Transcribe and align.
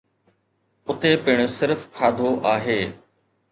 اتي 0.89 1.11
پڻ 1.23 1.37
صرف 1.57 1.79
کاڌو 1.95 2.29
آهي. 2.53 2.81